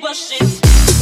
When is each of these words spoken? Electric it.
Electric 0.00 0.40
it. 0.40 1.01